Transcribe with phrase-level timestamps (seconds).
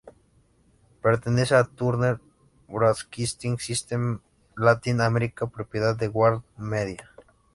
[1.03, 2.19] Pertenece a Turner
[2.67, 4.19] Broadcasting System
[4.55, 7.07] Latin America, propiedad de WarnerMedia.